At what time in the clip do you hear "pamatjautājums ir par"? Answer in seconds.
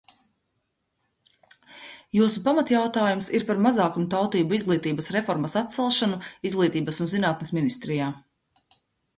2.47-3.61